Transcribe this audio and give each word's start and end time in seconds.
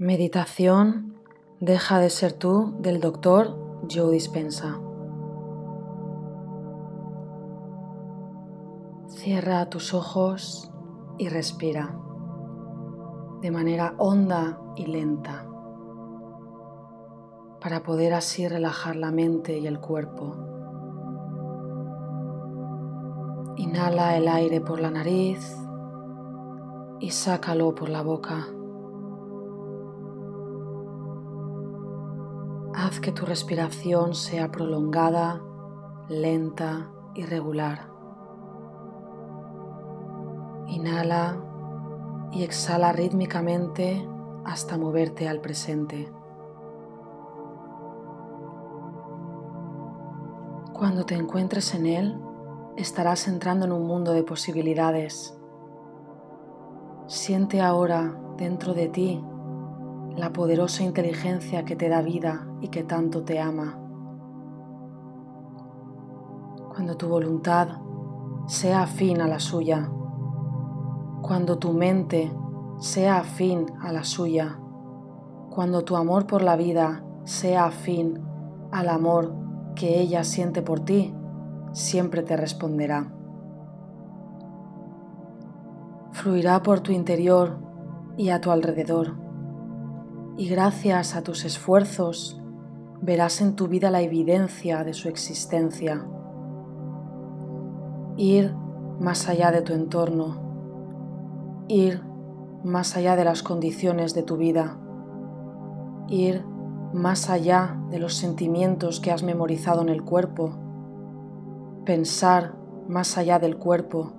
Meditación 0.00 1.16
Deja 1.58 1.98
de 1.98 2.08
ser 2.08 2.32
tú 2.32 2.76
del 2.78 3.00
doctor 3.00 3.58
Joe 3.92 4.12
Dispensa. 4.12 4.78
Cierra 9.08 9.68
tus 9.68 9.94
ojos 9.94 10.70
y 11.18 11.28
respira 11.28 11.98
de 13.42 13.50
manera 13.50 13.94
honda 13.98 14.60
y 14.76 14.86
lenta 14.86 15.48
para 17.60 17.82
poder 17.82 18.14
así 18.14 18.46
relajar 18.46 18.94
la 18.94 19.10
mente 19.10 19.58
y 19.58 19.66
el 19.66 19.80
cuerpo. 19.80 20.36
Inhala 23.56 24.16
el 24.16 24.28
aire 24.28 24.60
por 24.60 24.78
la 24.78 24.92
nariz 24.92 25.56
y 27.00 27.10
sácalo 27.10 27.74
por 27.74 27.88
la 27.88 28.02
boca. 28.02 28.46
Que 33.02 33.12
tu 33.12 33.24
respiración 33.24 34.14
sea 34.14 34.50
prolongada, 34.50 35.40
lenta 36.08 36.90
y 37.14 37.24
regular. 37.24 37.88
Inhala 40.66 41.38
y 42.32 42.42
exhala 42.42 42.92
rítmicamente 42.92 44.06
hasta 44.44 44.76
moverte 44.76 45.26
al 45.28 45.40
presente. 45.40 46.12
Cuando 50.74 51.06
te 51.06 51.14
encuentres 51.14 51.74
en 51.74 51.86
él, 51.86 52.20
estarás 52.76 53.26
entrando 53.26 53.64
en 53.64 53.72
un 53.72 53.86
mundo 53.86 54.12
de 54.12 54.24
posibilidades. 54.24 55.38
Siente 57.06 57.62
ahora 57.62 58.20
dentro 58.36 58.74
de 58.74 58.88
ti 58.88 59.24
la 60.18 60.32
poderosa 60.32 60.82
inteligencia 60.82 61.64
que 61.64 61.76
te 61.76 61.88
da 61.88 62.02
vida 62.02 62.48
y 62.60 62.68
que 62.68 62.82
tanto 62.82 63.22
te 63.22 63.38
ama. 63.38 63.78
Cuando 66.74 66.96
tu 66.96 67.06
voluntad 67.06 67.68
sea 68.48 68.82
afín 68.82 69.20
a 69.20 69.28
la 69.28 69.38
suya, 69.38 69.88
cuando 71.22 71.58
tu 71.58 71.72
mente 71.72 72.32
sea 72.80 73.18
afín 73.18 73.66
a 73.80 73.92
la 73.92 74.02
suya, 74.02 74.58
cuando 75.50 75.84
tu 75.84 75.94
amor 75.94 76.26
por 76.26 76.42
la 76.42 76.56
vida 76.56 77.04
sea 77.22 77.66
afín 77.66 78.20
al 78.72 78.88
amor 78.88 79.32
que 79.76 80.00
ella 80.00 80.24
siente 80.24 80.62
por 80.62 80.80
ti, 80.80 81.14
siempre 81.70 82.24
te 82.24 82.36
responderá. 82.36 83.12
Fluirá 86.10 86.60
por 86.64 86.80
tu 86.80 86.90
interior 86.90 87.58
y 88.16 88.30
a 88.30 88.40
tu 88.40 88.50
alrededor 88.50 89.27
y 90.38 90.48
gracias 90.48 91.16
a 91.16 91.22
tus 91.22 91.44
esfuerzos 91.44 92.40
verás 93.02 93.40
en 93.40 93.56
tu 93.56 93.66
vida 93.66 93.90
la 93.90 94.02
evidencia 94.02 94.84
de 94.84 94.94
su 94.94 95.08
existencia. 95.08 96.06
Ir 98.16 98.54
más 99.00 99.28
allá 99.28 99.50
de 99.50 99.62
tu 99.62 99.72
entorno, 99.72 101.66
ir 101.66 102.02
más 102.62 102.96
allá 102.96 103.16
de 103.16 103.24
las 103.24 103.42
condiciones 103.42 104.14
de 104.14 104.22
tu 104.22 104.36
vida, 104.36 104.78
ir 106.06 106.44
más 106.92 107.30
allá 107.30 107.76
de 107.90 107.98
los 107.98 108.14
sentimientos 108.14 109.00
que 109.00 109.10
has 109.10 109.24
memorizado 109.24 109.82
en 109.82 109.88
el 109.88 110.04
cuerpo, 110.04 110.52
pensar 111.84 112.54
más 112.86 113.18
allá 113.18 113.40
del 113.40 113.56
cuerpo, 113.56 114.12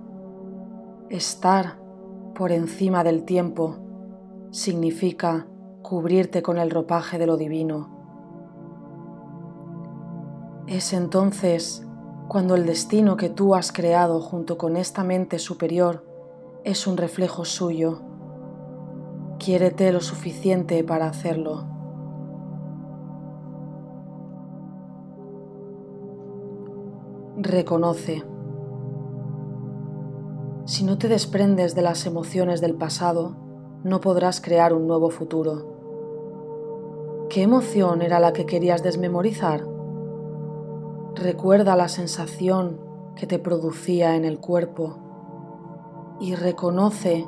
estar 1.08 1.78
por 2.34 2.52
encima 2.52 3.04
del 3.04 3.24
tiempo 3.24 3.78
significa 4.50 5.46
cubrirte 5.82 6.42
con 6.42 6.58
el 6.58 6.70
ropaje 6.70 7.18
de 7.18 7.26
lo 7.26 7.36
divino. 7.36 8.00
Es 10.66 10.92
entonces 10.92 11.86
cuando 12.28 12.54
el 12.54 12.64
destino 12.64 13.16
que 13.16 13.28
tú 13.28 13.54
has 13.54 13.72
creado 13.72 14.20
junto 14.20 14.56
con 14.56 14.76
esta 14.76 15.02
mente 15.02 15.38
superior 15.38 16.06
es 16.64 16.86
un 16.86 16.96
reflejo 16.96 17.44
suyo. 17.44 18.02
Quiérete 19.38 19.90
lo 19.90 20.00
suficiente 20.00 20.84
para 20.84 21.06
hacerlo. 21.06 21.64
Reconoce. 27.36 28.22
Si 30.66 30.84
no 30.84 30.98
te 30.98 31.08
desprendes 31.08 31.74
de 31.74 31.82
las 31.82 32.06
emociones 32.06 32.60
del 32.60 32.74
pasado, 32.74 33.49
no 33.82 34.00
podrás 34.00 34.40
crear 34.40 34.74
un 34.74 34.86
nuevo 34.86 35.10
futuro. 35.10 37.26
¿Qué 37.30 37.42
emoción 37.42 38.02
era 38.02 38.20
la 38.20 38.32
que 38.32 38.44
querías 38.44 38.82
desmemorizar? 38.82 39.66
Recuerda 41.14 41.76
la 41.76 41.88
sensación 41.88 42.78
que 43.16 43.26
te 43.26 43.38
producía 43.38 44.16
en 44.16 44.24
el 44.24 44.38
cuerpo 44.38 44.96
y 46.20 46.34
reconoce 46.34 47.26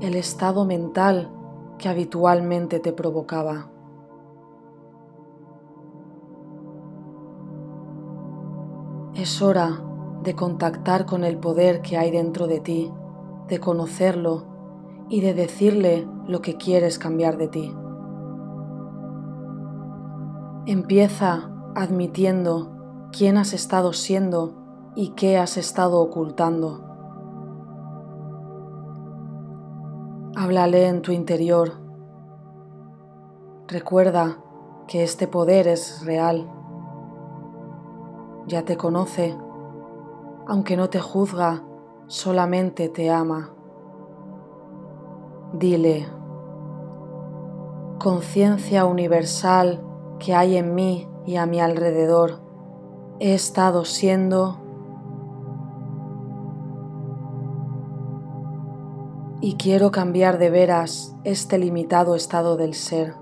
el 0.00 0.14
estado 0.14 0.64
mental 0.64 1.30
que 1.78 1.88
habitualmente 1.88 2.78
te 2.78 2.92
provocaba. 2.92 3.70
Es 9.14 9.42
hora 9.42 9.80
de 10.22 10.34
contactar 10.34 11.06
con 11.06 11.24
el 11.24 11.38
poder 11.38 11.82
que 11.82 11.96
hay 11.96 12.10
dentro 12.10 12.46
de 12.46 12.60
ti, 12.60 12.92
de 13.48 13.58
conocerlo 13.58 14.53
y 15.08 15.20
de 15.20 15.34
decirle 15.34 16.08
lo 16.26 16.40
que 16.40 16.56
quieres 16.56 16.98
cambiar 16.98 17.36
de 17.36 17.48
ti. 17.48 17.74
Empieza 20.66 21.50
admitiendo 21.74 23.08
quién 23.12 23.36
has 23.36 23.52
estado 23.52 23.92
siendo 23.92 24.54
y 24.94 25.10
qué 25.10 25.36
has 25.38 25.56
estado 25.56 26.00
ocultando. 26.00 26.84
Háblale 30.36 30.88
en 30.88 31.02
tu 31.02 31.12
interior. 31.12 31.72
Recuerda 33.68 34.38
que 34.88 35.04
este 35.04 35.26
poder 35.26 35.68
es 35.68 36.04
real. 36.04 36.50
Ya 38.46 38.64
te 38.64 38.76
conoce, 38.76 39.36
aunque 40.46 40.76
no 40.76 40.90
te 40.90 41.00
juzga, 41.00 41.62
solamente 42.06 42.88
te 42.88 43.10
ama. 43.10 43.53
Dile, 45.56 46.04
conciencia 48.00 48.86
universal 48.86 49.84
que 50.18 50.34
hay 50.34 50.56
en 50.56 50.74
mí 50.74 51.08
y 51.26 51.36
a 51.36 51.46
mi 51.46 51.60
alrededor, 51.60 52.40
he 53.20 53.34
estado 53.34 53.84
siendo 53.84 54.58
y 59.40 59.54
quiero 59.54 59.92
cambiar 59.92 60.38
de 60.38 60.50
veras 60.50 61.14
este 61.22 61.56
limitado 61.58 62.16
estado 62.16 62.56
del 62.56 62.74
ser. 62.74 63.14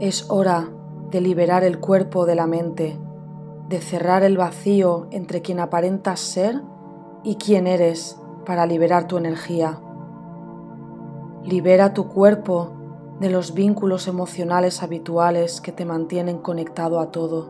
Es 0.00 0.30
hora 0.30 0.70
de 1.10 1.20
liberar 1.20 1.62
el 1.62 1.78
cuerpo 1.78 2.24
de 2.24 2.36
la 2.36 2.46
mente, 2.46 2.98
de 3.68 3.82
cerrar 3.82 4.22
el 4.22 4.38
vacío 4.38 5.08
entre 5.10 5.42
quien 5.42 5.60
aparentas 5.60 6.20
ser 6.20 6.62
y 7.22 7.34
quien 7.34 7.66
eres 7.66 8.18
para 8.46 8.64
liberar 8.64 9.06
tu 9.06 9.18
energía. 9.18 9.82
Libera 11.44 11.94
tu 11.94 12.08
cuerpo 12.08 12.72
de 13.20 13.30
los 13.30 13.54
vínculos 13.54 14.06
emocionales 14.06 14.82
habituales 14.82 15.60
que 15.60 15.72
te 15.72 15.84
mantienen 15.84 16.38
conectado 16.38 17.00
a 17.00 17.10
todo, 17.10 17.48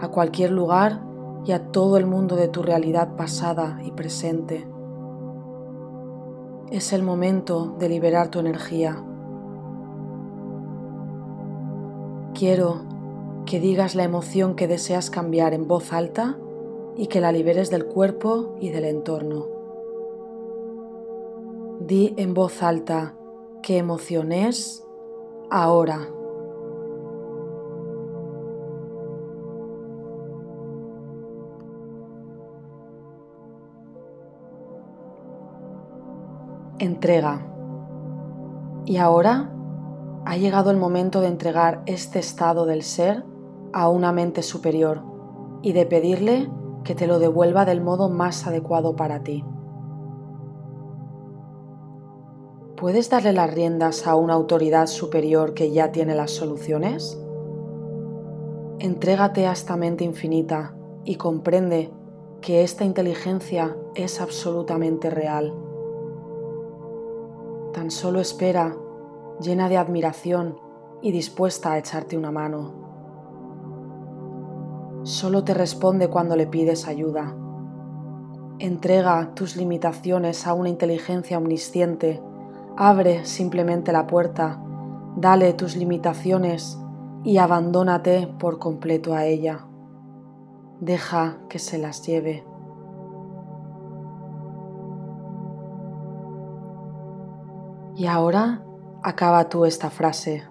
a 0.00 0.08
cualquier 0.08 0.50
lugar 0.50 1.00
y 1.44 1.52
a 1.52 1.70
todo 1.70 1.96
el 1.96 2.06
mundo 2.06 2.36
de 2.36 2.48
tu 2.48 2.62
realidad 2.62 3.16
pasada 3.16 3.78
y 3.84 3.90
presente. 3.90 4.66
Es 6.70 6.92
el 6.92 7.02
momento 7.02 7.76
de 7.78 7.88
liberar 7.88 8.28
tu 8.28 8.40
energía. 8.40 9.02
Quiero 12.34 12.82
que 13.46 13.60
digas 13.60 13.94
la 13.94 14.02
emoción 14.02 14.56
que 14.56 14.66
deseas 14.66 15.10
cambiar 15.10 15.54
en 15.54 15.68
voz 15.68 15.92
alta 15.92 16.36
y 16.96 17.06
que 17.06 17.20
la 17.20 17.32
liberes 17.32 17.70
del 17.70 17.86
cuerpo 17.86 18.56
y 18.60 18.70
del 18.70 18.84
entorno. 18.84 19.55
Di 21.86 22.14
en 22.16 22.34
voz 22.34 22.64
alta 22.64 23.14
qué 23.62 23.78
emoción 23.78 24.32
es 24.32 24.84
ahora. 25.52 26.08
Entrega. 36.80 37.46
Y 38.84 38.96
ahora 38.96 39.52
ha 40.24 40.36
llegado 40.36 40.72
el 40.72 40.78
momento 40.78 41.20
de 41.20 41.28
entregar 41.28 41.84
este 41.86 42.18
estado 42.18 42.66
del 42.66 42.82
ser 42.82 43.24
a 43.72 43.88
una 43.88 44.10
mente 44.10 44.42
superior 44.42 45.04
y 45.62 45.72
de 45.72 45.86
pedirle 45.86 46.50
que 46.82 46.96
te 46.96 47.06
lo 47.06 47.20
devuelva 47.20 47.64
del 47.64 47.80
modo 47.80 48.08
más 48.08 48.44
adecuado 48.48 48.96
para 48.96 49.22
ti. 49.22 49.44
¿Puedes 52.76 53.08
darle 53.08 53.32
las 53.32 53.54
riendas 53.54 54.06
a 54.06 54.16
una 54.16 54.34
autoridad 54.34 54.86
superior 54.86 55.54
que 55.54 55.70
ya 55.70 55.92
tiene 55.92 56.14
las 56.14 56.30
soluciones? 56.30 57.18
Entrégate 58.80 59.46
a 59.46 59.52
esta 59.52 59.78
mente 59.78 60.04
infinita 60.04 60.76
y 61.02 61.14
comprende 61.14 61.90
que 62.42 62.62
esta 62.62 62.84
inteligencia 62.84 63.74
es 63.94 64.20
absolutamente 64.20 65.08
real. 65.08 65.54
Tan 67.72 67.90
solo 67.90 68.20
espera, 68.20 68.76
llena 69.40 69.70
de 69.70 69.78
admiración 69.78 70.58
y 71.00 71.12
dispuesta 71.12 71.72
a 71.72 71.78
echarte 71.78 72.18
una 72.18 72.30
mano. 72.30 72.74
Solo 75.04 75.44
te 75.44 75.54
responde 75.54 76.08
cuando 76.08 76.36
le 76.36 76.46
pides 76.46 76.86
ayuda. 76.86 77.34
Entrega 78.58 79.32
tus 79.34 79.56
limitaciones 79.56 80.46
a 80.46 80.52
una 80.52 80.68
inteligencia 80.68 81.38
omnisciente 81.38 82.20
Abre 82.78 83.24
simplemente 83.24 83.90
la 83.90 84.06
puerta, 84.06 84.62
dale 85.16 85.54
tus 85.54 85.76
limitaciones 85.76 86.78
y 87.24 87.38
abandónate 87.38 88.26
por 88.38 88.58
completo 88.58 89.14
a 89.14 89.24
ella. 89.24 89.60
Deja 90.80 91.38
que 91.48 91.58
se 91.58 91.78
las 91.78 92.06
lleve. 92.06 92.44
Y 97.94 98.04
ahora 98.04 98.62
acaba 99.02 99.48
tú 99.48 99.64
esta 99.64 99.88
frase. 99.88 100.42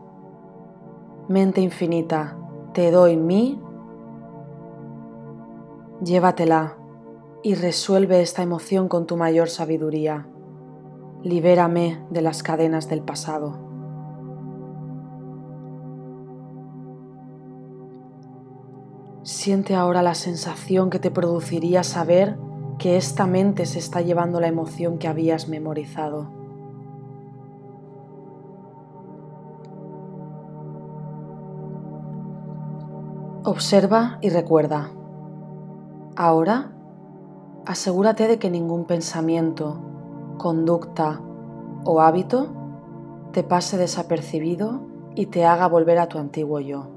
Mente 1.27 1.61
infinita, 1.61 2.39
te 2.73 2.89
doy 2.89 3.17
mi. 3.17 3.61
Llévatela 6.03 6.75
y 7.43 7.53
resuelve 7.53 8.21
esta 8.21 8.41
emoción 8.41 8.87
con 8.87 9.05
tu 9.05 9.15
mayor 9.15 9.47
sabiduría 9.47 10.27
libérame 11.25 12.05
de 12.11 12.21
las 12.21 12.43
cadenas 12.43 12.87
del 12.87 13.01
pasado. 13.01 13.57
Siente 19.23 19.73
ahora 19.73 20.03
la 20.03 20.13
sensación 20.13 20.91
que 20.91 20.99
te 20.99 21.09
produciría 21.09 21.81
saber 21.81 22.37
que 22.77 22.95
esta 22.95 23.25
mente 23.25 23.65
se 23.65 23.79
está 23.79 24.01
llevando 24.01 24.39
la 24.39 24.47
emoción 24.47 24.99
que 24.99 25.07
habías 25.07 25.47
memorizado. 25.47 26.29
Observa 33.43 34.19
y 34.21 34.29
recuerda. 34.29 34.91
Ahora, 36.15 36.71
asegúrate 37.65 38.27
de 38.27 38.37
que 38.37 38.51
ningún 38.51 38.85
pensamiento, 38.85 39.84
conducta 40.37 41.21
o 41.83 42.01
hábito 42.01 42.47
te 43.31 43.43
pase 43.43 43.77
desapercibido 43.77 44.81
y 45.15 45.27
te 45.27 45.45
haga 45.45 45.67
volver 45.67 45.99
a 45.99 46.07
tu 46.07 46.17
antiguo 46.17 46.59
yo. 46.59 46.87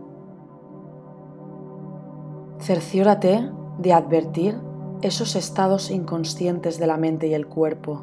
Cerciórate 2.60 3.50
de 3.78 3.92
advertir 3.92 4.58
esos 5.02 5.36
estados 5.36 5.90
inconscientes 5.90 6.78
de 6.78 6.86
la 6.86 6.96
mente 6.96 7.28
y 7.28 7.34
el 7.34 7.46
cuerpo. 7.46 8.02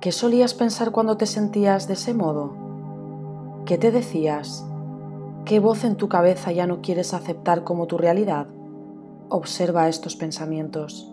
¿Qué 0.00 0.10
solías 0.10 0.54
pensar 0.54 0.90
cuando 0.90 1.16
te 1.16 1.26
sentías 1.26 1.86
de 1.86 1.94
ese 1.94 2.12
modo? 2.12 2.54
¿Qué 3.64 3.78
te 3.78 3.92
decías? 3.92 4.66
¿Qué 5.44 5.60
voz 5.60 5.84
en 5.84 5.96
tu 5.96 6.08
cabeza 6.08 6.50
ya 6.50 6.66
no 6.66 6.82
quieres 6.82 7.14
aceptar 7.14 7.62
como 7.62 7.86
tu 7.86 7.98
realidad? 7.98 8.48
Observa 9.28 9.88
estos 9.88 10.16
pensamientos. 10.16 11.11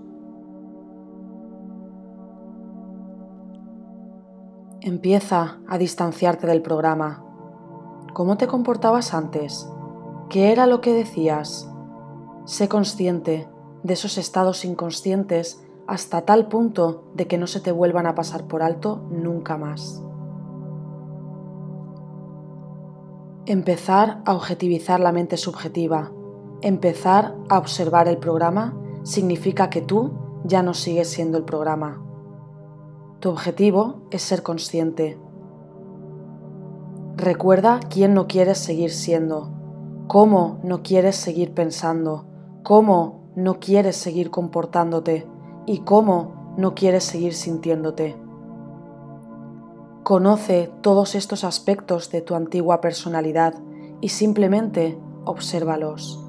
Empieza 4.81 5.57
a 5.67 5.77
distanciarte 5.77 6.47
del 6.47 6.61
programa. 6.61 7.21
¿Cómo 8.13 8.37
te 8.37 8.47
comportabas 8.47 9.13
antes? 9.13 9.69
¿Qué 10.29 10.53
era 10.53 10.67
lo 10.67 10.79
que 10.79 10.93
decías? 10.93 11.69
Sé 12.45 12.69
consciente 12.69 13.49
de 13.83 13.93
esos 13.93 14.17
estados 14.17 14.63
inconscientes 14.63 15.61
hasta 15.85 16.21
tal 16.21 16.47
punto 16.47 17.03
de 17.13 17.27
que 17.27 17.37
no 17.37 17.45
se 17.47 17.59
te 17.59 17.73
vuelvan 17.73 18.07
a 18.07 18.15
pasar 18.15 18.47
por 18.47 18.63
alto 18.63 19.01
nunca 19.11 19.57
más. 19.57 20.01
Empezar 23.47 24.21
a 24.25 24.33
objetivizar 24.33 25.01
la 25.01 25.11
mente 25.11 25.35
subjetiva, 25.35 26.13
empezar 26.61 27.35
a 27.49 27.57
observar 27.57 28.07
el 28.07 28.17
programa 28.17 28.77
significa 29.03 29.69
que 29.69 29.81
tú 29.81 30.13
ya 30.45 30.63
no 30.63 30.73
sigues 30.73 31.09
siendo 31.09 31.37
el 31.37 31.43
programa 31.43 32.05
tu 33.19 33.29
objetivo 33.29 34.01
es 34.11 34.21
ser 34.21 34.43
consciente. 34.43 35.17
Recuerda 37.17 37.81
quién 37.89 38.13
no 38.13 38.27
quieres 38.27 38.59
seguir 38.59 38.91
siendo, 38.91 39.49
cómo 40.07 40.59
no 40.63 40.83
quieres 40.83 41.17
seguir 41.17 41.53
pensando, 41.53 42.25
cómo 42.63 43.31
no 43.35 43.59
quieres 43.59 43.97
seguir 43.97 44.31
comportándote 44.31 45.27
y 45.65 45.79
cómo 45.79 46.53
no 46.57 46.75
quieres 46.75 47.03
seguir 47.03 47.33
sintiéndote. 47.33 48.15
Conoce 50.03 50.71
todos 50.81 51.13
estos 51.13 51.43
aspectos 51.43 52.09
de 52.11 52.21
tu 52.21 52.35
antigua 52.35 52.79
personalidad 52.79 53.53
y 53.99 54.09
simplemente 54.09 54.97
obsérvalos. 55.25 56.28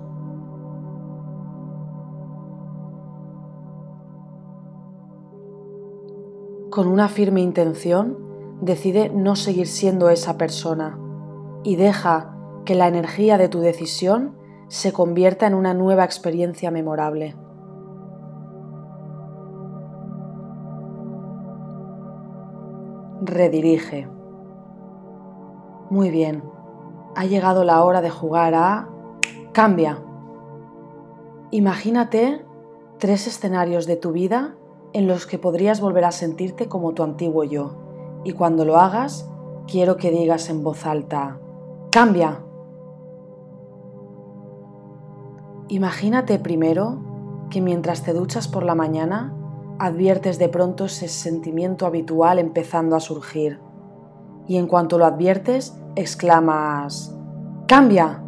Con 6.80 6.88
una 6.88 7.08
firme 7.08 7.42
intención, 7.42 8.16
decide 8.62 9.10
no 9.10 9.36
seguir 9.36 9.66
siendo 9.66 10.08
esa 10.08 10.38
persona 10.38 10.98
y 11.62 11.76
deja 11.76 12.34
que 12.64 12.74
la 12.74 12.88
energía 12.88 13.36
de 13.36 13.50
tu 13.50 13.60
decisión 13.60 14.34
se 14.68 14.90
convierta 14.90 15.46
en 15.46 15.52
una 15.52 15.74
nueva 15.74 16.04
experiencia 16.04 16.70
memorable. 16.70 17.36
Redirige. 23.20 24.08
Muy 25.90 26.08
bien, 26.08 26.42
ha 27.14 27.26
llegado 27.26 27.62
la 27.62 27.84
hora 27.84 28.00
de 28.00 28.08
jugar 28.08 28.54
a 28.54 28.88
Cambia. 29.52 29.98
Imagínate 31.50 32.42
tres 32.96 33.26
escenarios 33.26 33.84
de 33.84 33.96
tu 33.96 34.12
vida 34.12 34.54
en 34.92 35.06
los 35.06 35.26
que 35.26 35.38
podrías 35.38 35.80
volver 35.80 36.04
a 36.04 36.12
sentirte 36.12 36.68
como 36.68 36.92
tu 36.92 37.02
antiguo 37.02 37.44
yo. 37.44 37.72
Y 38.24 38.32
cuando 38.32 38.64
lo 38.64 38.76
hagas, 38.76 39.28
quiero 39.66 39.96
que 39.96 40.10
digas 40.10 40.50
en 40.50 40.62
voz 40.62 40.84
alta, 40.86 41.38
¡cambia! 41.90 42.40
Imagínate 45.68 46.38
primero 46.38 46.98
que 47.50 47.60
mientras 47.60 48.02
te 48.02 48.12
duchas 48.12 48.48
por 48.48 48.64
la 48.64 48.74
mañana, 48.74 49.34
adviertes 49.78 50.38
de 50.38 50.48
pronto 50.48 50.86
ese 50.86 51.08
sentimiento 51.08 51.86
habitual 51.86 52.38
empezando 52.38 52.96
a 52.96 53.00
surgir. 53.00 53.60
Y 54.46 54.56
en 54.56 54.66
cuanto 54.66 54.98
lo 54.98 55.06
adviertes, 55.06 55.80
exclamas, 55.94 57.16
¡cambia! 57.66 58.22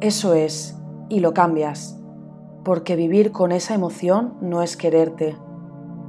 Eso 0.00 0.34
es, 0.34 0.76
y 1.08 1.20
lo 1.20 1.32
cambias, 1.32 1.98
porque 2.64 2.96
vivir 2.96 3.32
con 3.32 3.52
esa 3.52 3.74
emoción 3.74 4.34
no 4.40 4.60
es 4.60 4.76
quererte, 4.76 5.36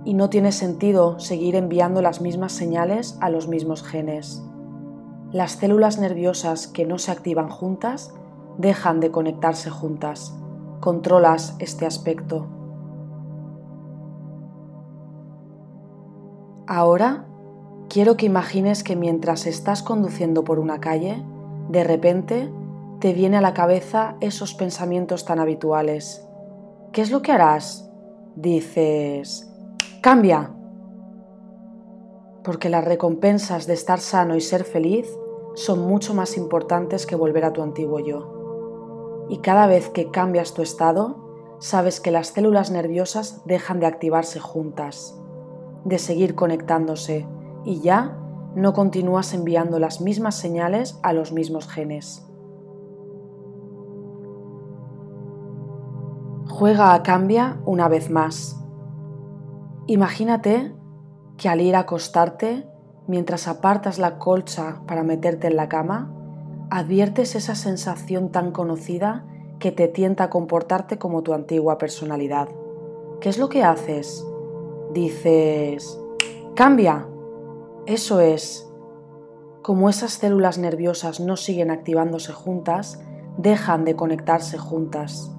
y 0.08 0.14
no 0.14 0.30
tiene 0.30 0.54
sentido 0.54 1.20
seguir 1.20 1.58
enviando 1.58 2.02
las 2.02 2.22
mismas 2.22 2.54
señales 2.54 3.18
a 3.20 3.30
los 3.30 3.50
mismos 3.50 3.84
genes. 3.84 4.42
Las 5.34 5.52
células 5.52 6.00
nerviosas 6.00 6.68
que 6.68 6.86
no 6.86 6.98
se 6.98 7.12
activan 7.12 7.50
juntas 7.50 8.14
dejan 8.58 9.02
de 9.02 9.12
conectarse 9.12 9.70
juntas. 9.70 10.34
Controlas 10.80 11.58
este 11.60 11.86
aspecto. 11.86 12.48
Ahora 16.68 17.26
quiero 17.90 18.16
que 18.16 18.28
imagines 18.28 18.86
que 18.86 18.96
mientras 18.96 19.46
estás 19.46 19.84
conduciendo 19.84 20.46
por 20.46 20.60
una 20.60 20.80
calle, 20.80 21.22
de 21.68 21.84
repente 21.84 22.50
te 23.02 23.12
viene 23.12 23.36
a 23.36 23.42
la 23.42 23.54
cabeza 23.54 24.16
esos 24.22 24.54
pensamientos 24.54 25.26
tan 25.26 25.42
habituales. 25.42 26.26
¿Qué 26.94 27.02
es 27.02 27.12
lo 27.12 27.22
que 27.22 27.34
harás? 27.34 27.92
Dices, 28.38 29.47
Cambia. 30.02 30.54
Porque 32.44 32.70
las 32.70 32.86
recompensas 32.86 33.66
de 33.66 33.74
estar 33.74 34.00
sano 34.00 34.36
y 34.36 34.42
ser 34.42 34.64
feliz 34.64 35.08
son 35.56 35.80
mucho 35.80 36.14
más 36.14 36.38
importantes 36.38 37.08
que 37.08 37.16
volver 37.16 37.44
a 37.44 37.52
tu 37.52 37.64
antiguo 37.64 38.00
yo. 38.00 39.26
Y 39.28 39.40
cada 39.40 39.66
vez 39.66 39.90
que 39.90 40.12
cambias 40.12 40.54
tu 40.54 40.62
estado, 40.62 41.58
sabes 41.60 42.00
que 42.00 42.12
las 42.12 42.28
células 42.28 42.70
nerviosas 42.70 43.42
dejan 43.46 43.80
de 43.80 43.88
activarse 43.88 44.40
juntas, 44.40 45.20
de 45.84 45.98
seguir 45.98 46.36
conectándose 46.36 47.28
y 47.66 47.82
ya 47.82 48.20
no 48.56 48.74
continúas 48.74 49.34
enviando 49.34 49.80
las 49.80 50.00
mismas 50.00 50.36
señales 50.36 51.00
a 51.02 51.12
los 51.12 51.32
mismos 51.32 51.68
genes. 51.68 52.24
Juega 56.48 56.94
a 56.94 57.04
cambia 57.04 57.60
una 57.66 57.88
vez 57.88 58.10
más 58.10 58.58
Imagínate 59.90 60.74
que 61.38 61.48
al 61.48 61.62
ir 61.62 61.78
a 61.78 61.80
acostarte 61.80 62.68
mientras 63.08 63.48
apartas 63.48 64.00
la 64.00 64.20
colcha 64.20 64.82
para 64.86 65.04
meterte 65.04 65.48
en 65.48 65.56
la 65.56 65.70
cama, 65.70 66.14
adviertes 66.70 67.36
esa 67.36 67.56
sensación 67.56 68.30
tan 68.30 68.52
conocida 68.52 69.26
que 69.60 69.72
te 69.72 69.88
tienta 69.88 70.26
a 70.26 70.30
comportarte 70.30 71.00
como 71.00 71.24
tu 71.24 71.34
antigua 71.34 71.78
personalidad. 71.78 72.50
¿Qué 73.22 73.30
es 73.30 73.38
lo 73.38 73.48
que 73.48 73.64
haces? 73.64 74.26
Dices, 74.94 75.98
cambia. 76.54 77.08
Eso 77.86 78.20
es. 78.20 78.70
Como 79.62 79.90
esas 79.90 80.12
células 80.12 80.58
nerviosas 80.58 81.22
no 81.22 81.38
siguen 81.38 81.72
activándose 81.72 82.34
juntas, 82.34 83.02
dejan 83.38 83.86
de 83.86 83.96
conectarse 83.96 84.58
juntas. 84.58 85.32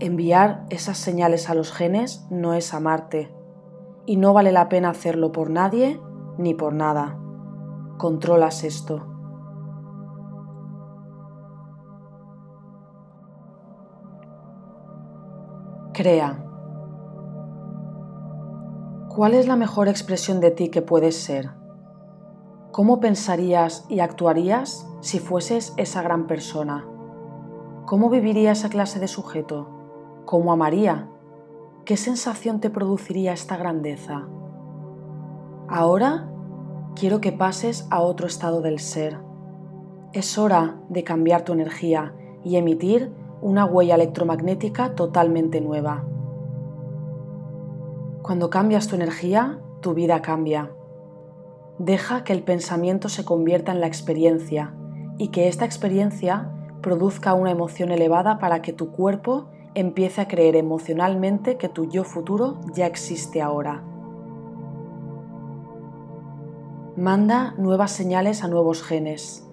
Enviar 0.00 0.64
esas 0.70 0.96
señales 0.96 1.50
a 1.50 1.54
los 1.54 1.72
genes 1.72 2.24
no 2.30 2.54
es 2.54 2.72
amarte, 2.72 3.34
y 4.06 4.16
no 4.16 4.32
vale 4.32 4.52
la 4.52 4.68
pena 4.68 4.90
hacerlo 4.90 5.32
por 5.32 5.50
nadie 5.50 6.00
ni 6.38 6.54
por 6.54 6.72
nada. 6.72 7.18
Controlas 7.98 8.62
esto. 8.62 9.06
Crea. 15.92 16.44
¿Cuál 19.08 19.34
es 19.34 19.48
la 19.48 19.56
mejor 19.56 19.88
expresión 19.88 20.38
de 20.38 20.52
ti 20.52 20.68
que 20.68 20.80
puedes 20.80 21.20
ser? 21.20 21.50
¿Cómo 22.70 23.00
pensarías 23.00 23.84
y 23.88 23.98
actuarías 23.98 24.86
si 25.00 25.18
fueses 25.18 25.74
esa 25.76 26.02
gran 26.02 26.28
persona? 26.28 26.86
¿Cómo 27.84 28.10
viviría 28.10 28.52
esa 28.52 28.68
clase 28.68 29.00
de 29.00 29.08
sujeto? 29.08 29.77
¿Cómo 30.30 30.52
amaría? 30.52 31.08
¿Qué 31.86 31.96
sensación 31.96 32.60
te 32.60 32.68
produciría 32.68 33.32
esta 33.32 33.56
grandeza? 33.56 34.28
Ahora 35.68 36.28
quiero 36.94 37.22
que 37.22 37.32
pases 37.32 37.86
a 37.90 38.02
otro 38.02 38.26
estado 38.26 38.60
del 38.60 38.78
ser. 38.78 39.16
Es 40.12 40.36
hora 40.36 40.76
de 40.90 41.02
cambiar 41.02 41.46
tu 41.46 41.54
energía 41.54 42.12
y 42.44 42.56
emitir 42.56 43.10
una 43.40 43.64
huella 43.64 43.94
electromagnética 43.94 44.94
totalmente 44.94 45.62
nueva. 45.62 46.04
Cuando 48.20 48.50
cambias 48.50 48.86
tu 48.86 48.96
energía, 48.96 49.60
tu 49.80 49.94
vida 49.94 50.20
cambia. 50.20 50.72
Deja 51.78 52.22
que 52.24 52.34
el 52.34 52.42
pensamiento 52.42 53.08
se 53.08 53.24
convierta 53.24 53.72
en 53.72 53.80
la 53.80 53.86
experiencia 53.86 54.74
y 55.16 55.28
que 55.28 55.48
esta 55.48 55.64
experiencia 55.64 56.52
produzca 56.82 57.32
una 57.32 57.50
emoción 57.50 57.92
elevada 57.92 58.38
para 58.38 58.60
que 58.60 58.74
tu 58.74 58.92
cuerpo 58.92 59.48
empiece 59.80 60.20
a 60.20 60.28
creer 60.28 60.56
emocionalmente 60.56 61.56
que 61.56 61.68
tu 61.68 61.84
yo 61.84 62.02
futuro 62.02 62.58
ya 62.74 62.86
existe 62.86 63.40
ahora. 63.40 63.82
Manda 66.96 67.54
nuevas 67.58 67.92
señales 67.92 68.42
a 68.42 68.48
nuevos 68.48 68.82
genes. 68.82 69.48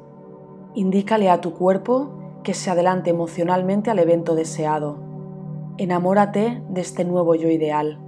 Indícale 0.74 1.30
a 1.30 1.42
tu 1.42 1.54
cuerpo 1.54 2.10
que 2.44 2.56
se 2.56 2.72
adelante 2.72 3.12
emocionalmente 3.12 3.92
al 3.92 4.00
evento 4.00 4.34
deseado. 4.34 4.98
Enamórate 5.78 6.64
de 6.70 6.82
este 6.82 7.06
nuevo 7.06 7.36
yo 7.36 7.50
ideal. 7.50 8.00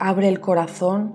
Abre 0.00 0.28
el 0.28 0.40
corazón 0.40 1.12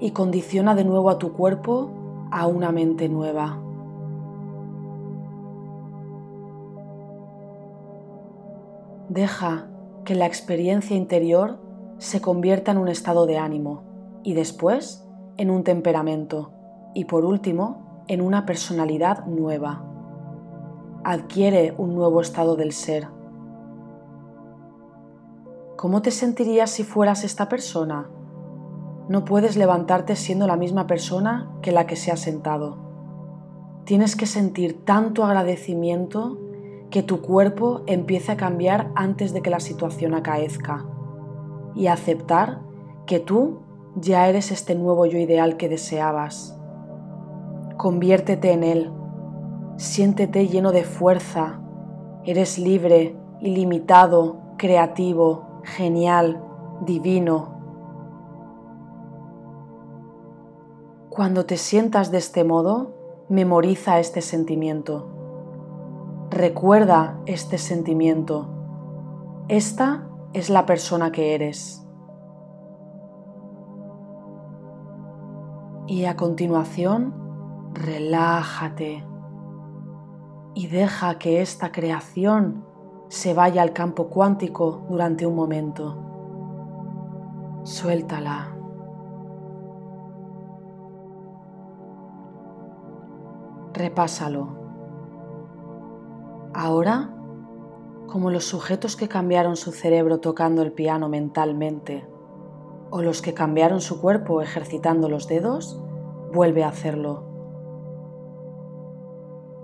y 0.00 0.12
condiciona 0.12 0.74
de 0.74 0.84
nuevo 0.84 1.10
a 1.10 1.18
tu 1.18 1.34
cuerpo 1.34 1.90
a 2.30 2.46
una 2.46 2.72
mente 2.72 3.08
nueva. 3.10 3.61
Deja 9.12 9.66
que 10.06 10.14
la 10.14 10.24
experiencia 10.24 10.96
interior 10.96 11.58
se 11.98 12.22
convierta 12.22 12.70
en 12.70 12.78
un 12.78 12.88
estado 12.88 13.26
de 13.26 13.36
ánimo 13.36 13.82
y 14.22 14.32
después 14.32 15.06
en 15.36 15.50
un 15.50 15.64
temperamento 15.64 16.50
y 16.94 17.04
por 17.04 17.26
último 17.26 18.04
en 18.08 18.22
una 18.22 18.46
personalidad 18.46 19.26
nueva 19.26 19.84
adquiere 21.04 21.74
un 21.76 21.94
nuevo 21.94 22.22
estado 22.22 22.56
del 22.56 22.72
ser. 22.72 23.08
¿Cómo 25.76 26.00
te 26.00 26.10
sentirías 26.10 26.70
si 26.70 26.82
fueras 26.82 27.22
esta 27.22 27.50
persona? 27.50 28.08
No 29.10 29.26
puedes 29.26 29.58
levantarte 29.58 30.16
siendo 30.16 30.46
la 30.46 30.56
misma 30.56 30.86
persona 30.86 31.50
que 31.60 31.70
la 31.70 31.86
que 31.86 31.96
se 31.96 32.12
ha 32.12 32.16
sentado. 32.16 32.78
Tienes 33.84 34.16
que 34.16 34.24
sentir 34.24 34.86
tanto 34.86 35.22
agradecimiento 35.22 36.38
que 36.92 37.02
tu 37.02 37.20
cuerpo 37.20 37.82
empiece 37.86 38.30
a 38.30 38.36
cambiar 38.36 38.92
antes 38.94 39.32
de 39.32 39.42
que 39.42 39.50
la 39.50 39.58
situación 39.58 40.14
acaezca 40.14 40.86
y 41.74 41.88
aceptar 41.88 42.60
que 43.06 43.18
tú 43.18 43.62
ya 43.96 44.28
eres 44.28 44.52
este 44.52 44.76
nuevo 44.76 45.06
yo 45.06 45.18
ideal 45.18 45.56
que 45.56 45.68
deseabas. 45.68 46.56
Conviértete 47.76 48.52
en 48.52 48.62
él 48.62 48.92
Siéntete 49.76 50.46
lleno 50.46 50.70
de 50.70 50.84
fuerza. 50.84 51.60
Eres 52.24 52.58
libre, 52.58 53.16
ilimitado, 53.40 54.36
creativo, 54.56 55.60
genial, 55.64 56.40
divino. 56.82 57.56
Cuando 61.08 61.46
te 61.46 61.56
sientas 61.56 62.10
de 62.10 62.18
este 62.18 62.44
modo, 62.44 62.94
memoriza 63.28 63.98
este 63.98 64.20
sentimiento. 64.20 65.11
Recuerda 66.32 67.18
este 67.26 67.58
sentimiento. 67.58 68.46
Esta 69.48 70.08
es 70.32 70.48
la 70.48 70.64
persona 70.64 71.12
que 71.12 71.34
eres. 71.34 71.86
Y 75.86 76.06
a 76.06 76.16
continuación, 76.16 77.12
relájate 77.74 79.04
y 80.54 80.68
deja 80.68 81.18
que 81.18 81.42
esta 81.42 81.70
creación 81.70 82.64
se 83.08 83.34
vaya 83.34 83.60
al 83.60 83.74
campo 83.74 84.06
cuántico 84.06 84.86
durante 84.88 85.26
un 85.26 85.36
momento. 85.36 85.98
Suéltala. 87.64 88.56
Repásalo. 93.74 94.61
Ahora, 96.54 97.14
como 98.06 98.30
los 98.30 98.44
sujetos 98.44 98.96
que 98.96 99.08
cambiaron 99.08 99.56
su 99.56 99.72
cerebro 99.72 100.20
tocando 100.20 100.62
el 100.62 100.72
piano 100.72 101.08
mentalmente, 101.08 102.06
o 102.90 103.02
los 103.02 103.22
que 103.22 103.34
cambiaron 103.34 103.80
su 103.80 104.00
cuerpo 104.00 104.42
ejercitando 104.42 105.08
los 105.08 105.28
dedos, 105.28 105.80
vuelve 106.32 106.64
a 106.64 106.68
hacerlo 106.68 107.32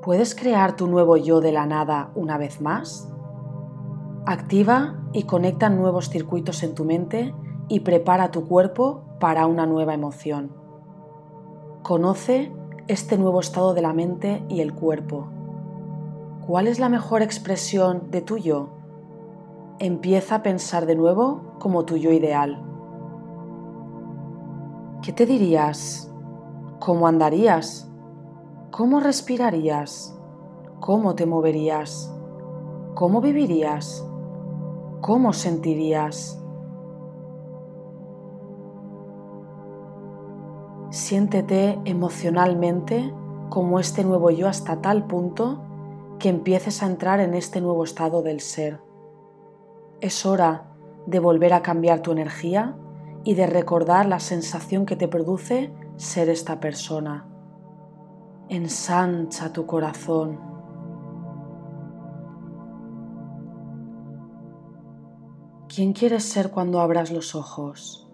¿Puedes 0.09 0.35
crear 0.35 0.75
tu 0.75 0.87
nuevo 0.87 1.19
yo 1.19 1.43
de 1.43 1.53
la 1.53 1.67
nada 1.67 2.13
una 2.15 2.39
vez 2.39 2.63
más? 2.63 3.13
Activa 4.25 4.95
y 5.13 5.25
conecta 5.25 5.69
nuevos 5.69 6.09
circuitos 6.09 6.63
en 6.63 6.75
tu 6.75 6.87
mente 6.87 7.35
y 7.69 7.81
prepara 7.81 8.31
tu 8.31 8.47
cuerpo 8.47 9.03
para 9.21 9.47
una 9.47 9.67
nueva 9.67 9.93
emoción. 9.93 10.51
Conoce 11.83 12.51
este 12.87 13.19
nuevo 13.19 13.41
estado 13.41 13.75
de 13.75 13.83
la 13.83 13.93
mente 13.93 14.43
y 14.49 14.61
el 14.63 14.73
cuerpo. 14.73 15.29
¿Cuál 16.49 16.67
es 16.67 16.79
la 16.79 16.89
mejor 16.89 17.21
expresión 17.21 18.11
de 18.11 18.23
tu 18.23 18.39
yo? 18.39 18.71
Empieza 19.79 20.37
a 20.37 20.43
pensar 20.43 20.87
de 20.87 20.95
nuevo 20.95 21.43
como 21.59 21.85
tu 21.85 21.99
yo 21.99 22.11
ideal. 22.11 22.65
¿Qué 25.03 25.13
te 25.13 25.27
dirías? 25.27 26.11
¿Cómo 26.79 27.07
andarías? 27.07 27.93
¿Cómo 28.71 28.99
respirarías? 28.99 30.19
¿Cómo 30.81 31.15
te 31.15 31.27
moverías? 31.27 32.11
¿Cómo 32.95 33.21
vivirías? 33.21 34.09
¿Cómo 35.03 35.35
sentirías? 35.35 36.43
Siéntete 40.89 41.79
emocionalmente 41.85 43.13
como 43.51 43.79
este 43.79 44.03
nuevo 44.03 44.31
yo 44.31 44.49
hasta 44.49 44.81
tal 44.81 45.07
punto 45.07 45.68
que 46.19 46.29
empieces 46.29 46.83
a 46.83 46.87
entrar 46.87 47.21
en 47.21 47.35
este 47.35 47.61
nuevo 47.61 47.85
estado 47.85 48.23
del 48.23 48.41
ser. 48.41 48.81
Es 50.01 50.27
hora 50.27 50.73
de 51.07 51.19
volver 51.19 51.53
a 51.53 51.63
cambiar 51.63 52.01
tu 52.01 52.13
energía 52.13 52.77
y 53.25 53.35
de 53.35 53.47
recordar 53.47 54.07
la 54.07 54.21
sensación 54.21 54.87
que 54.87 54.97
te 54.97 55.09
produce 55.09 55.73
ser 55.97 56.29
esta 56.29 56.61
persona 56.61 57.29
ensancha 58.49 59.53
tu 59.53 59.67
corazón. 59.67 60.41
¿Quién 65.69 65.93
quieres 65.93 66.25
ser 66.25 66.51
cuando 66.51 66.81
abras 66.81 67.13
los 67.13 67.35
ojos? 67.35 68.11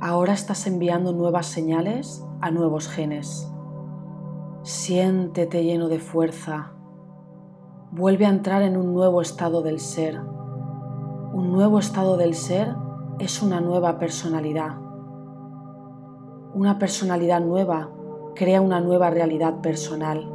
Ahora 0.00 0.32
estás 0.32 0.66
enviando 0.66 1.12
nuevas 1.12 1.46
señales 1.46 2.24
a 2.40 2.50
nuevos 2.50 2.88
genes. 2.88 3.51
Siéntete 4.64 5.64
lleno 5.64 5.88
de 5.88 5.98
fuerza. 5.98 6.70
Vuelve 7.90 8.26
a 8.26 8.28
entrar 8.28 8.62
en 8.62 8.76
un 8.76 8.94
nuevo 8.94 9.20
estado 9.20 9.60
del 9.60 9.80
ser. 9.80 10.20
Un 10.20 11.50
nuevo 11.50 11.80
estado 11.80 12.16
del 12.16 12.34
ser 12.34 12.76
es 13.18 13.42
una 13.42 13.60
nueva 13.60 13.98
personalidad. 13.98 14.78
Una 16.54 16.78
personalidad 16.78 17.40
nueva 17.40 17.90
crea 18.36 18.60
una 18.60 18.80
nueva 18.80 19.10
realidad 19.10 19.60
personal. 19.62 20.32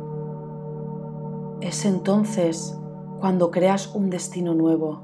Es 1.61 1.85
entonces 1.85 2.77
cuando 3.21 3.49
creas 3.49 3.95
un 3.95 4.09
destino 4.09 4.53
nuevo 4.53 5.03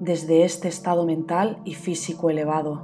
desde 0.00 0.42
este 0.42 0.66
estado 0.66 1.06
mental 1.06 1.60
y 1.64 1.74
físico 1.74 2.30
elevado. 2.30 2.82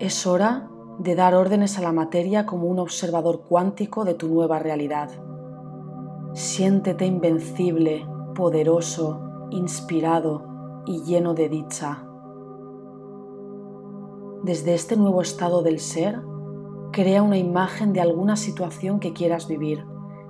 Es 0.00 0.26
hora 0.26 0.68
de 0.98 1.14
dar 1.14 1.34
órdenes 1.34 1.78
a 1.78 1.82
la 1.82 1.92
materia 1.92 2.44
como 2.44 2.66
un 2.66 2.80
observador 2.80 3.42
cuántico 3.48 4.04
de 4.04 4.14
tu 4.14 4.28
nueva 4.28 4.58
realidad. 4.58 5.10
Siéntete 6.32 7.06
invencible, 7.06 8.04
poderoso, 8.34 9.20
inspirado 9.50 10.82
y 10.86 11.04
lleno 11.04 11.34
de 11.34 11.48
dicha. 11.48 12.04
Desde 14.42 14.74
este 14.74 14.96
nuevo 14.96 15.22
estado 15.22 15.62
del 15.62 15.78
ser, 15.78 16.20
crea 16.90 17.22
una 17.22 17.38
imagen 17.38 17.92
de 17.92 18.00
alguna 18.00 18.34
situación 18.36 18.98
que 18.98 19.12
quieras 19.12 19.46
vivir 19.46 19.84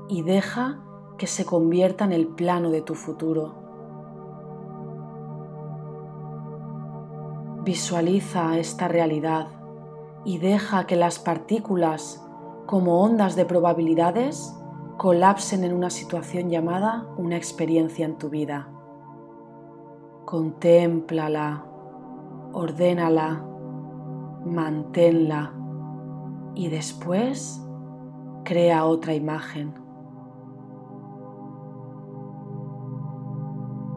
y 0.09 0.23
deja 0.23 0.83
que 1.17 1.27
se 1.27 1.47
convierta 1.47 2.05
en 2.05 2.13
el 2.13 2.27
plano 2.29 2.71
de 2.71 2.83
tu 2.83 2.95
futuro. 2.95 3.55
Visualiza 7.65 8.59
esta 8.59 8.89
realidad 8.89 9.58
y 10.25 10.39
deja 10.39 10.87
que 10.87 10.97
las 10.97 11.19
partículas, 11.19 12.25
como 12.67 13.03
ondas 13.03 13.37
de 13.37 13.45
probabilidades, 13.45 14.55
colapsen 14.97 15.65
en 15.65 15.73
una 15.73 15.91
situación 15.91 16.51
llamada 16.51 17.07
una 17.17 17.37
experiencia 17.37 18.05
en 18.05 18.19
tu 18.19 18.29
vida. 18.29 18.69
Contémplala, 20.25 21.65
ordénala, 22.53 23.45
manténla 24.45 25.53
y 26.55 26.69
después 26.69 27.65
crea 28.45 28.85
otra 28.85 29.15
imagen. 29.15 29.75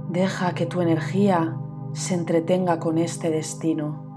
Deja 0.09 0.53
que 0.53 0.65
tu 0.65 0.81
energía 0.81 1.57
se 1.93 2.15
entretenga 2.15 2.79
con 2.79 2.97
este 2.97 3.31
destino. 3.31 4.10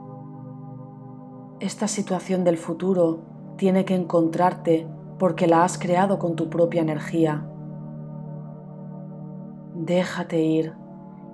Esta 1.61 1.87
situación 1.87 2.42
del 2.42 2.58
futuro 2.58 3.20
tiene 3.56 3.84
que 3.84 3.94
encontrarte 3.94 4.88
porque 5.18 5.46
la 5.46 5.62
has 5.62 5.78
creado 5.78 6.18
con 6.18 6.34
tu 6.34 6.50
propia 6.50 6.82
energía. 6.82 7.46
Déjate 9.75 10.42
ir 10.42 10.73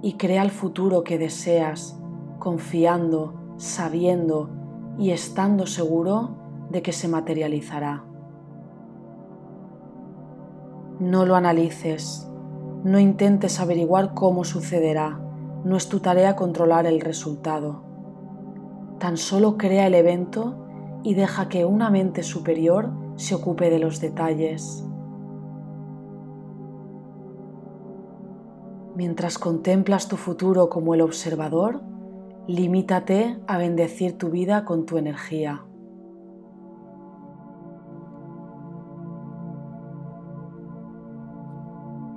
y 0.02 0.14
crea 0.14 0.42
el 0.42 0.50
futuro 0.50 1.04
que 1.04 1.18
deseas, 1.18 1.98
confiando, 2.38 3.54
sabiendo 3.56 4.50
y 4.98 5.10
estando 5.10 5.66
seguro 5.66 6.36
de 6.70 6.82
que 6.82 6.92
se 6.92 7.08
materializará. 7.08 8.04
No 10.98 11.24
lo 11.24 11.34
analices, 11.34 12.30
no 12.84 12.98
intentes 12.98 13.58
averiguar 13.58 14.12
cómo 14.12 14.44
sucederá, 14.44 15.18
no 15.64 15.76
es 15.76 15.88
tu 15.88 16.00
tarea 16.00 16.36
controlar 16.36 16.86
el 16.86 17.00
resultado. 17.00 17.89
Tan 19.00 19.16
solo 19.16 19.56
crea 19.56 19.86
el 19.86 19.94
evento 19.94 20.56
y 21.02 21.14
deja 21.14 21.48
que 21.48 21.64
una 21.64 21.88
mente 21.88 22.22
superior 22.22 22.90
se 23.16 23.34
ocupe 23.34 23.70
de 23.70 23.78
los 23.78 23.98
detalles. 23.98 24.84
Mientras 28.94 29.38
contemplas 29.38 30.06
tu 30.06 30.16
futuro 30.16 30.68
como 30.68 30.92
el 30.92 31.00
observador, 31.00 31.80
limítate 32.46 33.40
a 33.46 33.56
bendecir 33.56 34.18
tu 34.18 34.28
vida 34.28 34.66
con 34.66 34.84
tu 34.84 34.98
energía. 34.98 35.64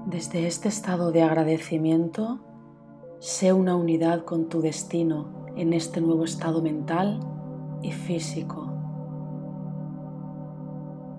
Desde 0.06 0.48
este 0.48 0.68
estado 0.68 1.14
de 1.14 1.22
agradecimiento, 1.22 2.42
sé 3.20 3.54
una 3.54 3.78
unidad 3.78 4.26
con 4.26 4.50
tu 4.50 4.60
destino 4.60 5.43
en 5.56 5.74
este 5.74 6.02
nuevo 6.02 6.24
estado 6.24 6.62
mental 6.62 7.20
y 7.82 7.92
físico. 7.92 8.68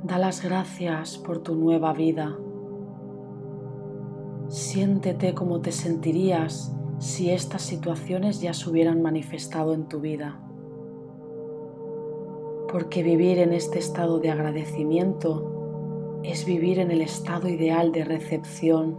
Da 0.02 0.18
las 0.18 0.42
gracias 0.44 1.16
por 1.18 1.38
tu 1.38 1.54
nueva 1.54 1.92
vida. 1.92 2.36
Siéntete 4.48 5.34
como 5.34 5.60
te 5.60 5.72
sentirías 5.72 6.74
si 6.98 7.30
estas 7.30 7.62
situaciones 7.62 8.40
ya 8.40 8.52
se 8.54 8.68
hubieran 8.68 9.02
manifestado 9.02 9.74
en 9.74 9.88
tu 9.88 10.00
vida. 10.00 10.40
Porque 12.70 13.02
vivir 13.02 13.38
en 13.38 13.52
este 13.52 13.78
estado 13.78 14.20
de 14.20 14.30
agradecimiento 14.30 16.20
es 16.22 16.44
vivir 16.44 16.78
en 16.78 16.90
el 16.90 17.00
estado 17.00 17.48
ideal 17.48 17.92
de 17.92 18.04
recepción. 18.04 18.98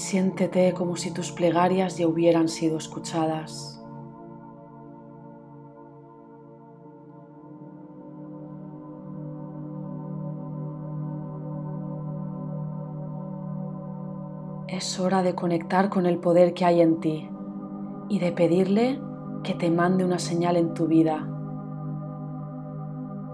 Siéntete 0.00 0.72
como 0.72 0.96
si 0.96 1.10
tus 1.12 1.30
plegarias 1.30 1.98
ya 1.98 2.08
hubieran 2.08 2.48
sido 2.48 2.78
escuchadas. 2.78 3.84
Es 14.68 14.98
hora 14.98 15.22
de 15.22 15.34
conectar 15.34 15.90
con 15.90 16.06
el 16.06 16.16
poder 16.16 16.54
que 16.54 16.64
hay 16.64 16.80
en 16.80 17.00
ti 17.00 17.28
y 18.08 18.20
de 18.20 18.32
pedirle 18.32 18.98
que 19.44 19.52
te 19.52 19.70
mande 19.70 20.06
una 20.06 20.18
señal 20.18 20.56
en 20.56 20.72
tu 20.72 20.86
vida 20.86 21.28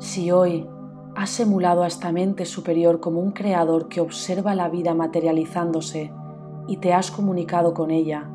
si 0.00 0.32
hoy 0.32 0.68
has 1.14 1.38
emulado 1.38 1.84
a 1.84 1.86
esta 1.86 2.10
mente 2.10 2.44
superior 2.44 2.98
como 2.98 3.20
un 3.20 3.30
creador 3.30 3.88
que 3.88 4.00
observa 4.00 4.56
la 4.56 4.68
vida 4.68 4.94
materializándose 4.94 6.12
y 6.66 6.78
te 6.78 6.92
has 6.92 7.10
comunicado 7.10 7.74
con 7.74 7.90
ella, 7.90 8.30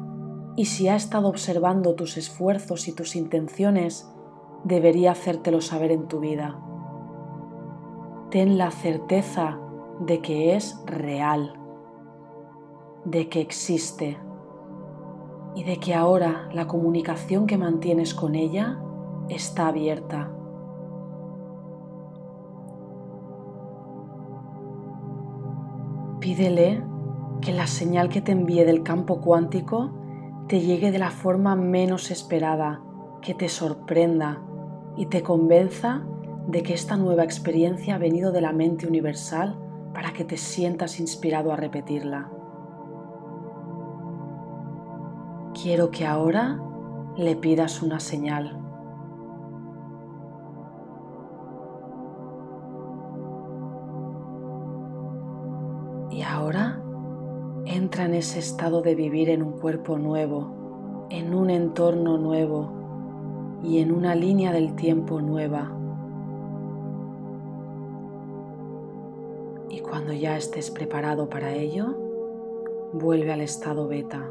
y 0.55 0.65
si 0.65 0.87
ha 0.87 0.95
estado 0.95 1.27
observando 1.27 1.95
tus 1.95 2.17
esfuerzos 2.17 2.87
y 2.87 2.93
tus 2.93 3.15
intenciones, 3.15 4.09
debería 4.63 5.11
hacértelo 5.11 5.61
saber 5.61 5.91
en 5.91 6.07
tu 6.07 6.19
vida. 6.19 6.59
Ten 8.29 8.57
la 8.57 8.71
certeza 8.71 9.59
de 9.99 10.21
que 10.21 10.55
es 10.55 10.81
real, 10.85 11.53
de 13.05 13.29
que 13.29 13.41
existe 13.41 14.17
y 15.55 15.63
de 15.63 15.77
que 15.77 15.93
ahora 15.93 16.49
la 16.53 16.67
comunicación 16.67 17.47
que 17.47 17.57
mantienes 17.57 18.13
con 18.13 18.35
ella 18.35 18.81
está 19.29 19.67
abierta. 19.67 20.31
Pídele 26.19 26.90
que 27.41 27.51
la 27.51 27.67
señal 27.67 28.09
que 28.09 28.21
te 28.21 28.31
envíe 28.31 28.63
del 28.63 28.83
campo 28.83 29.19
cuántico 29.19 29.91
te 30.47 30.61
llegue 30.61 30.91
de 30.91 30.99
la 30.99 31.09
forma 31.09 31.55
menos 31.55 32.11
esperada, 32.11 32.81
que 33.21 33.33
te 33.33 33.49
sorprenda 33.49 34.41
y 34.95 35.07
te 35.07 35.23
convenza 35.23 36.03
de 36.47 36.61
que 36.61 36.73
esta 36.73 36.97
nueva 36.97 37.23
experiencia 37.23 37.95
ha 37.95 37.97
venido 37.97 38.31
de 38.31 38.41
la 38.41 38.51
mente 38.53 38.87
universal 38.87 39.57
para 39.93 40.13
que 40.13 40.23
te 40.23 40.37
sientas 40.37 40.99
inspirado 40.99 41.51
a 41.51 41.55
repetirla. 41.55 42.29
Quiero 45.53 45.91
que 45.91 46.05
ahora 46.05 46.59
le 47.17 47.35
pidas 47.35 47.81
una 47.81 47.99
señal. 47.99 48.57
Y 56.09 56.23
ahora 56.23 56.80
entra 57.81 58.05
en 58.05 58.13
ese 58.13 58.37
estado 58.37 58.83
de 58.83 58.93
vivir 58.93 59.27
en 59.31 59.41
un 59.41 59.53
cuerpo 59.53 59.97
nuevo, 59.97 61.07
en 61.09 61.33
un 61.33 61.49
entorno 61.49 62.19
nuevo 62.19 63.59
y 63.63 63.79
en 63.79 63.91
una 63.91 64.13
línea 64.13 64.51
del 64.51 64.75
tiempo 64.75 65.19
nueva. 65.19 65.75
Y 69.67 69.79
cuando 69.79 70.13
ya 70.13 70.37
estés 70.37 70.69
preparado 70.69 71.27
para 71.27 71.53
ello, 71.55 71.97
vuelve 72.93 73.33
al 73.33 73.41
estado 73.41 73.87
beta. 73.87 74.29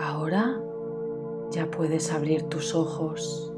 Ahora 0.00 0.60
ya 1.50 1.68
puedes 1.72 2.12
abrir 2.12 2.44
tus 2.44 2.76
ojos. 2.76 3.49